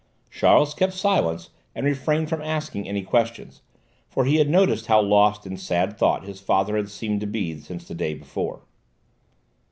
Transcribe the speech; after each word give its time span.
Charles 0.31 0.73
kept 0.73 0.93
silence 0.93 1.51
and 1.75 1.85
refrained 1.85 2.27
from 2.27 2.41
asking 2.41 2.89
any 2.89 3.03
questions, 3.03 3.61
for 4.09 4.25
he 4.25 4.37
had 4.37 4.49
noticed 4.49 4.87
how 4.87 4.99
lost 4.99 5.45
in 5.45 5.57
sad 5.57 5.95
thought 5.95 6.25
his 6.25 6.41
father 6.41 6.75
had 6.75 6.89
seemed 6.89 7.19
to 7.21 7.27
be 7.27 7.59
since 7.59 7.87
the 7.87 7.93
day 7.93 8.15
before. 8.15 8.61